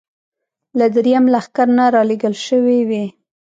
له 0.79 0.85
درېیم 0.95 1.25
لښکر 1.33 1.67
نه 1.77 1.85
را 1.93 2.01
لېږل 2.09 2.35
شوې 2.47 2.79
وې. 2.89 3.05